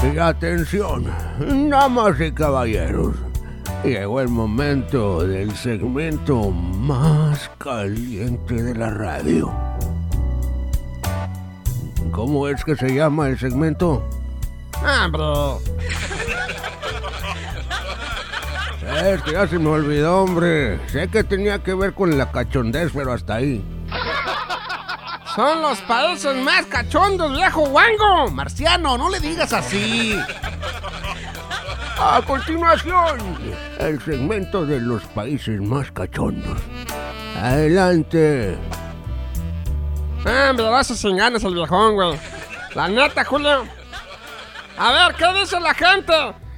[0.00, 1.06] Y atención,
[1.68, 3.16] damas y caballeros,
[3.84, 9.52] llegó el momento del segmento más caliente de la radio.
[12.12, 14.08] ¿Cómo es que se llama el segmento?
[14.74, 15.60] Ah, bro.
[19.04, 20.78] Es que ya se me olvidó, hombre.
[20.88, 23.64] Sé que tenía que ver con la cachondez, pero hasta ahí.
[25.34, 28.30] Son los países más cachondos, viejo guango.
[28.30, 30.18] Marciano, no le digas así.
[32.00, 33.18] A continuación,
[33.78, 36.58] el segmento de los países más cachondos.
[37.42, 38.56] Adelante.
[40.24, 42.18] Ah, me vas a sin ganas el viejón, güey.
[42.74, 43.64] La neta, Julio.
[44.76, 46.12] A ver, ¿qué dice la gente?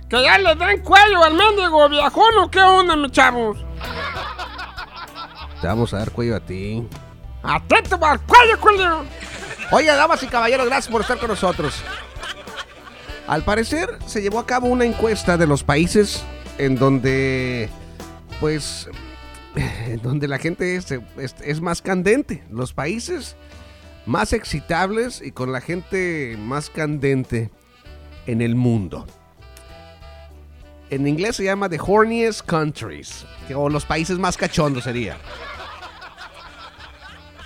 [0.09, 3.59] ¿Que ya le den cuello al mendigo viejón o qué onda, mis chavos?
[5.61, 6.87] Te vamos a dar cuello a ti.
[7.43, 9.05] ¡Atento al cuello, Julio!
[9.73, 11.83] Oye, damas y caballeros, gracias por estar con nosotros.
[13.27, 16.25] Al parecer, se llevó a cabo una encuesta de los países
[16.59, 17.69] en donde,
[18.41, 18.89] pues,
[19.55, 20.87] en donde la gente es,
[21.43, 22.43] es- más candente.
[22.51, 23.37] Los países
[24.07, 27.51] más excitables y con la gente más candente
[28.27, 29.07] en el mundo.
[30.91, 35.17] En inglés se llama The Horniest Countries, o los países más cachondos sería.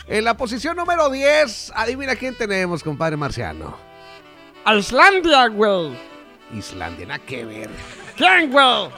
[0.07, 3.75] En la posición número 10, adivina quién tenemos, compadre Marciano.
[4.67, 5.97] Islandia, güey.
[6.55, 7.70] Islandia, nada que ver.
[8.14, 8.89] ¿Quién, güey?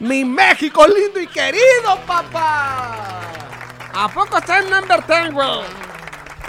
[0.00, 3.20] Mi México lindo y querido, papá.
[3.94, 5.60] ¿A poco está en number 10, güey?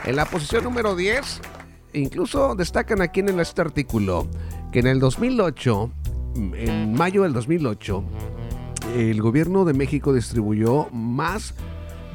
[0.06, 1.41] En la posición número 10,
[1.94, 4.28] incluso destacan aquí en este artículo
[4.72, 5.91] que en el 2008,
[6.56, 8.03] en mayo del 2008,
[8.95, 11.53] el gobierno de México distribuyó más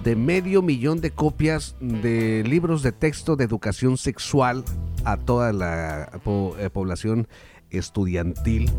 [0.07, 4.65] de medio millón de copias de libros de texto de educación sexual
[5.05, 7.27] a toda la eh, población
[7.71, 8.71] estudiantil.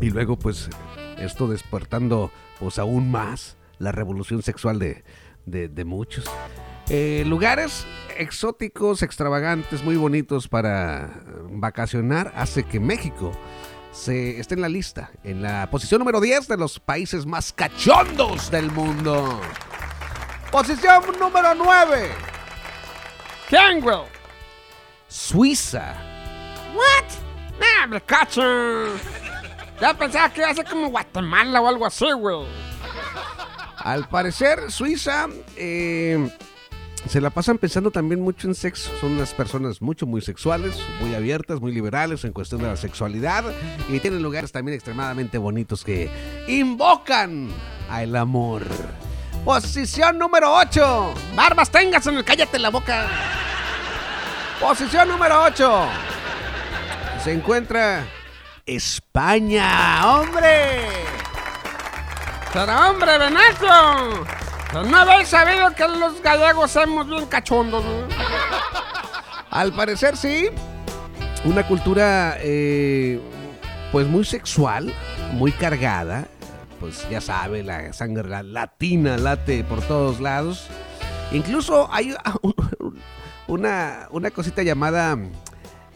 [0.00, 0.70] Y luego, pues,
[1.18, 2.30] esto despertando,
[2.60, 5.02] pues, aún más la revolución sexual de,
[5.46, 6.26] de- de muchos.
[6.88, 7.86] Eh, lugares
[8.16, 13.32] exóticos, extravagantes, muy bonitos para vacacionar, hace que México
[13.94, 18.50] se esté en la lista, en la posición número 10 de los países más cachondos
[18.50, 19.40] del mundo.
[20.50, 22.10] Posición número 9,
[23.48, 23.98] ¿Quién, güey?
[25.08, 25.94] Suiza.
[26.74, 27.04] ¿What?
[27.60, 28.42] Nah, me cacho.
[29.80, 32.46] Ya pensaba que iba a ser como Guatemala o algo así, güey.
[33.76, 36.30] Al parecer, Suiza eh,
[37.08, 38.90] se la pasan pensando también mucho en sexo.
[39.00, 43.44] Son unas personas mucho, muy sexuales, muy abiertas, muy liberales en cuestión de la sexualidad.
[43.88, 46.10] Y tienen lugares también extremadamente bonitos que
[46.48, 47.48] invocan
[47.90, 48.62] al amor.
[49.44, 51.14] Posición número 8.
[51.36, 53.06] Barbas tengas en el cállate la boca.
[54.58, 55.86] Posición número 8.
[57.22, 58.06] Se encuentra
[58.64, 60.80] España, hombre.
[62.52, 64.24] Pero hombre, Venacio.
[64.82, 67.90] No habéis sabido que los gallegos somos bien cachondos, ¿no?
[69.50, 70.48] Al parecer sí.
[71.44, 73.20] Una cultura eh,
[73.92, 74.92] pues muy sexual,
[75.32, 76.26] muy cargada.
[76.80, 80.66] Pues ya sabe, la sangre la- latina late por todos lados.
[81.32, 82.14] Incluso hay
[83.46, 85.16] una, una cosita llamada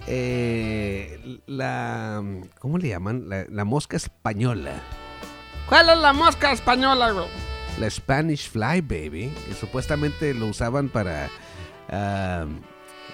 [0.06, 2.22] eh, la...
[2.60, 3.28] ¿Cómo le llaman?
[3.28, 4.72] La, la mosca española.
[5.68, 7.26] ¿Cuál es la mosca española, güey?
[7.80, 9.32] La Spanish Fly Baby.
[9.46, 11.28] Que supuestamente lo usaban para...
[11.90, 12.46] ah,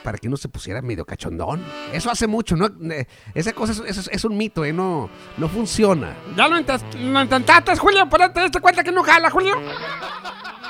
[0.03, 1.65] para que uno se pusiera medio cachondón.
[1.91, 2.67] Eso hace mucho, ¿no?
[2.93, 4.71] Eh, Esa cosa es, es- es un mito, ¿eh?
[4.73, 5.09] No,
[5.39, 6.15] no funciona.
[6.37, 8.07] ¿Ya lo, lo intentaste, Julio?
[8.11, 9.55] ¿Pero te diste cuenta que no jala, Julio?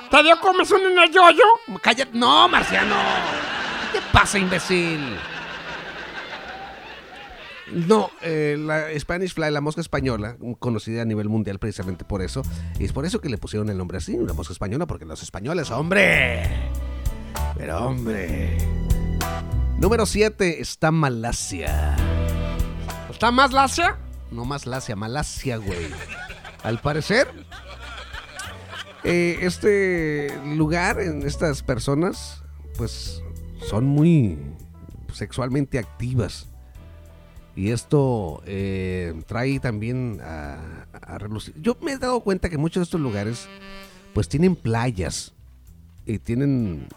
[0.08, 1.43] ¿Te dio comes un en el yoyo?
[1.82, 2.12] Cállate.
[2.17, 2.94] No, Marciano.
[3.93, 5.00] ¿Qué te pasa, imbécil?
[7.75, 12.43] No, eh, la Spanish Fly, la mosca española, conocida a nivel mundial precisamente por eso.
[12.79, 15.23] Y es por eso que le pusieron el nombre así, la mosca española, porque los
[15.23, 16.44] españoles, hombre.
[17.56, 18.56] Pero, hombre.
[19.79, 21.97] Número 7 está Malasia.
[23.11, 23.99] ¿Está más lacia?
[24.31, 25.88] No más Lasia, Malasia, güey.
[26.62, 27.29] Al parecer,
[29.05, 32.43] eh, este lugar, en estas personas,
[32.77, 33.23] pues
[33.69, 34.38] son muy
[35.12, 36.50] sexualmente activas.
[37.56, 40.87] Y esto eh, trae también a,
[41.19, 41.55] relucir.
[41.61, 43.49] Yo me he dado cuenta que muchos de estos lugares,
[44.12, 45.33] pues tienen playas
[46.05, 46.89] y tienen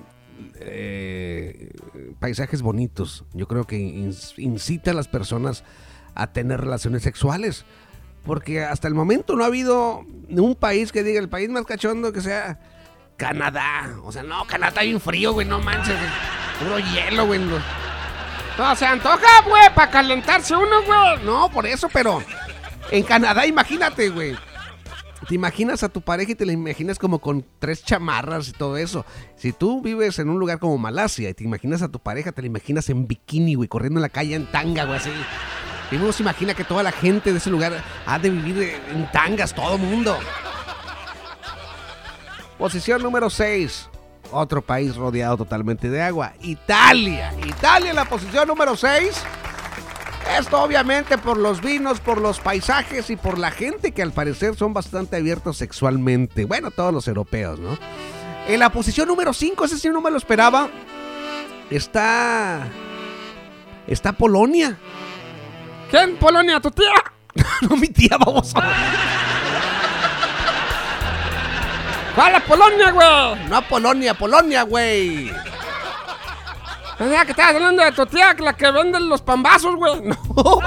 [0.56, 1.72] eh,
[2.20, 3.24] paisajes bonitos.
[3.34, 3.78] Yo creo que
[4.38, 5.64] incita a las personas
[6.16, 7.66] a tener relaciones sexuales.
[8.26, 12.12] Porque hasta el momento no ha habido un país que diga el país más cachondo
[12.12, 12.60] que sea
[13.16, 13.98] Canadá.
[14.04, 15.96] O sea, no, Canadá está bien frío, güey, no manches.
[16.60, 17.40] Puro hielo, güey.
[18.58, 21.24] No, se antoja, güey, para calentarse uno, güey.
[21.24, 22.24] no, por eso, pero
[22.92, 24.36] en Canadá, imagínate, güey.
[25.28, 28.78] Te imaginas a tu pareja y te la imaginas como con tres chamarras y todo
[28.78, 29.06] eso.
[29.36, 32.42] Si tú vives en un lugar como Malasia y te imaginas a tu pareja, te
[32.42, 35.12] la imaginas en bikini, güey, corriendo en la calle en tanga, güey, así.
[35.92, 39.12] Y uno se imagina que toda la gente de ese lugar ha de vivir en
[39.12, 40.18] tangas, todo mundo.
[42.58, 43.90] Posición número 6.
[44.32, 46.34] Otro país rodeado totalmente de agua.
[46.42, 47.34] Italia.
[47.46, 49.24] Italia en la posición número 6.
[50.38, 54.56] Esto obviamente por los vinos, por los paisajes y por la gente que al parecer
[54.56, 56.46] son bastante abiertos sexualmente.
[56.46, 57.78] Bueno, todos los europeos, ¿no?
[58.48, 60.70] En la posición número 5, ese sí no me lo esperaba.
[61.70, 62.68] Está.
[63.88, 64.78] Está Polonia.
[65.90, 66.94] ¿Quién, Polonia, tu tía?
[67.62, 68.60] no, mi tía, vamos a
[72.18, 73.48] ¿Cuál es Polonia, güey?
[73.48, 75.32] No Polonia, Polonia, güey.
[76.98, 80.02] Pensaba que estabas hablando de tu tía, la que vende los pambazos, güey.
[80.36, 80.60] No.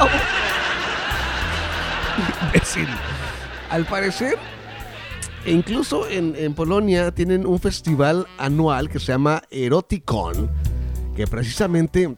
[2.46, 2.86] Imbécil.
[3.68, 4.38] Al parecer,
[5.44, 10.48] e incluso en, en Polonia tienen un festival anual que se llama Eroticon,
[11.16, 12.14] que precisamente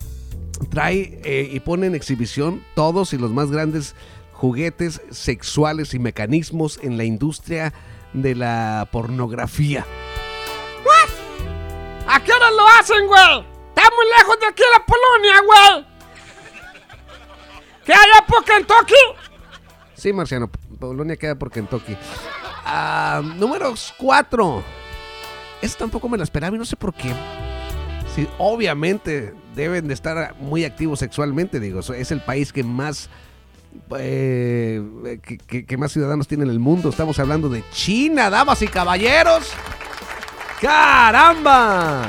[0.68, 3.94] trae eh, y pone en exhibición todos y los más grandes
[4.34, 7.72] juguetes sexuales y mecanismos en la industria
[8.12, 9.86] de la pornografía.
[12.06, 13.46] ¿A qué hora lo hacen, güey?
[13.68, 15.86] Está muy lejos de aquí la Polonia, güey.
[17.84, 18.94] ¿Qué hay por Kentucky?
[19.94, 21.96] Sí, Marciano, Polonia queda por Kentucky.
[22.64, 24.62] Ah, números 4.
[25.62, 27.14] Esta tampoco me la esperaba y no sé por qué.
[28.14, 31.80] Sí, obviamente deben de estar muy activos sexualmente, digo.
[31.80, 33.08] Es el país que más.
[33.98, 34.82] Eh,
[35.66, 36.88] que más ciudadanos tiene en el mundo.
[36.90, 39.50] Estamos hablando de China, damas y caballeros.
[40.60, 42.02] ¡Caramba!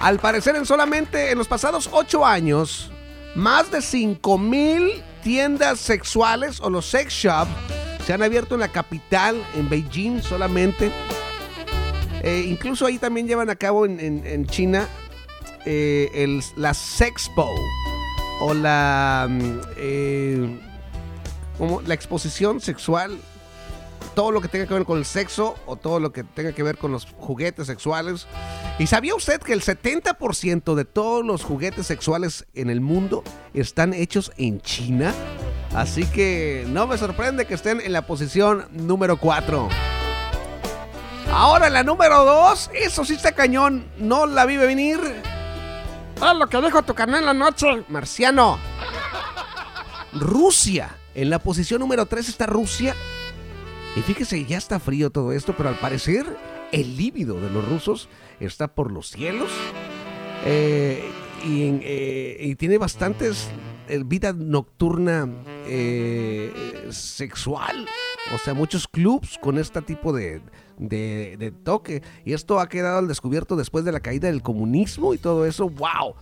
[0.00, 2.90] Al parecer, en solamente en los pasados 8 años,
[3.34, 7.50] más de 5 mil tiendas sexuales o los sex shops
[8.06, 10.90] se han abierto en la capital, en Beijing solamente.
[12.22, 14.86] Eh, incluso ahí también llevan a cabo en, China
[15.64, 16.74] eh, el- la
[18.40, 20.60] o la, mm, eh,
[21.58, 23.18] como la exposición sexual
[24.14, 26.62] todo lo que tenga que ver con el sexo o todo lo que tenga que
[26.62, 28.26] ver con los juguetes sexuales.
[28.78, 33.22] ¿Y sabía usted que el 70% de todos los juguetes sexuales en el mundo
[33.52, 35.12] están hechos en China?
[35.74, 39.68] Así que no me sorprende que estén en la posición número 4.
[41.32, 45.00] Ahora la número 2, eso sí está cañón, no la vi venir.
[46.16, 47.66] Es lo que dijo tu carnal la noche.
[47.88, 48.58] Marciano.
[50.12, 50.96] Rusia.
[51.14, 52.94] En la posición número 3 está Rusia.
[53.96, 56.26] Y fíjese, ya está frío todo esto, pero al parecer
[56.72, 58.08] el líbido de los rusos
[58.40, 59.50] está por los cielos.
[60.44, 61.08] Eh,
[61.44, 63.48] y, en- eh, y tiene bastantes
[63.88, 65.28] eh, vida nocturna
[66.90, 67.86] sexual.
[68.34, 70.40] O sea, muchos clubs con este tipo de,
[70.78, 72.02] de- de toque.
[72.24, 75.68] Y esto ha quedado al descubierto después de la caída del comunismo y todo eso.
[75.68, 76.14] ¡Wow!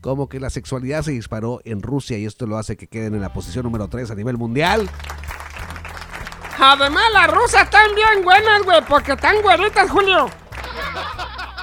[0.00, 3.20] Como que la sexualidad se disparó en Rusia y esto lo hace que queden en
[3.20, 4.88] la posición número 3 a nivel mundial.
[6.60, 10.28] Además, las rusas están bien buenas, güey, porque están güeritas, Julio.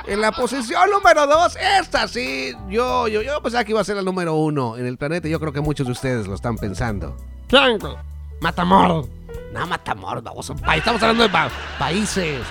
[0.07, 3.95] En la posición número 2, esta sí, yo, yo, yo pensaba que iba a ser
[3.95, 5.27] la número 1 en el planeta.
[5.27, 7.15] Yo creo que muchos de ustedes lo están pensando.
[7.47, 7.95] ¿Quién, güey?
[8.39, 9.07] Matamoros.
[9.55, 12.41] No, Matamoros, vamos, pa- estamos hablando de pa- países.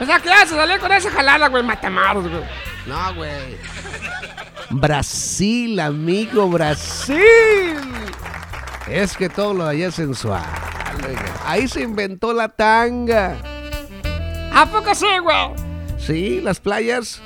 [0.00, 2.42] O sea, que ya se salió con esa jalada, güey, Matamoros, güey.
[2.86, 3.56] No, güey.
[4.70, 7.20] Brasil, amigo, Brasil.
[8.88, 10.42] Es que todo lo de allá es sensual.
[11.44, 13.36] Ahí se inventó la tanga.
[14.54, 15.50] ¿A poco sí, güey?
[15.98, 17.20] Sí, las playas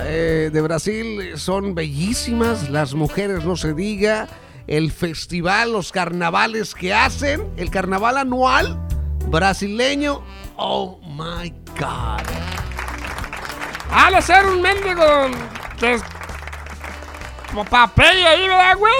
[0.00, 4.26] eh, de Brasil son bellísimas, las mujeres no se diga,
[4.66, 8.78] el festival, los carnavales que hacen, el carnaval anual
[9.28, 10.22] brasileño,
[10.56, 12.22] oh my god.
[13.90, 15.02] Ha de ser un mendigo.
[17.50, 18.94] Como papel ahí, ¿verdad, güey?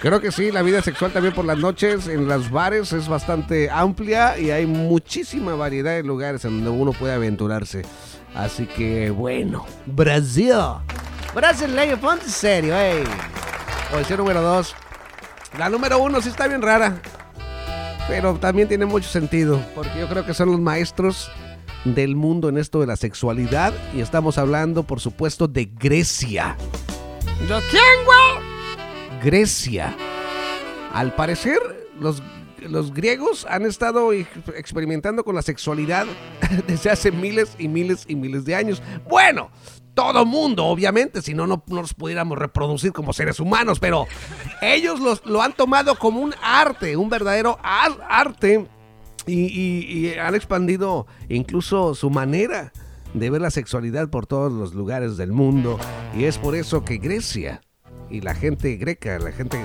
[0.00, 3.68] Creo que sí, la vida sexual también por las noches en los bares es bastante
[3.68, 7.82] amplia y hay muchísima variedad de lugares en donde uno puede aventurarse.
[8.34, 10.54] Así que bueno, Brasil.
[11.34, 13.04] Brasileño, ponte serio, ey.
[13.96, 14.74] Oye, número dos.
[15.58, 17.00] La número uno sí está bien rara.
[18.06, 19.60] Pero también tiene mucho sentido.
[19.74, 21.30] Porque yo creo que son los maestros
[21.84, 23.72] del mundo en esto de la sexualidad.
[23.94, 26.56] Y estamos hablando, por supuesto, de Grecia.
[27.40, 29.22] ¿De quién, güey?
[29.22, 29.94] Grecia.
[30.92, 31.58] Al parecer,
[32.00, 32.22] los,
[32.60, 36.06] los griegos han estado ex- experimentando con la sexualidad
[36.66, 38.82] desde hace miles y miles y miles de años.
[39.08, 39.50] Bueno,
[39.98, 44.06] todo mundo, obviamente, si no, no nos pudiéramos reproducir como seres humanos, pero
[44.62, 48.68] ellos los- lo han tomado como un arte, un verdadero ar- arte,
[49.26, 52.72] y, han expandido incluso su manera
[53.12, 55.80] de ver la sexualidad por todos los lugares del mundo,
[56.16, 57.60] y es por eso que Grecia
[58.08, 59.58] y la gente greca, la gente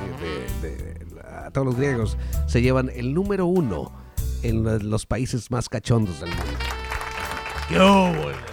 [0.63, 1.06] de,
[1.54, 3.94] todos los griegos, se llevan el número uno
[4.42, 8.20] en los, países más cachondos del mundo.
[8.24, 8.53] Güey.